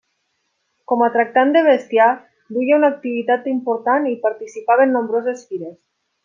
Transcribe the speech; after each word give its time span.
Com 0.91 1.01
a 1.07 1.09
tractant 1.17 1.51
de 1.55 1.61
bestiar 1.67 2.07
duia 2.57 2.79
una 2.81 2.89
activitat 2.95 3.45
important 3.55 4.09
i 4.15 4.19
participava 4.25 4.89
en 4.89 4.95
nombroses 4.99 5.47
fires. 5.53 5.79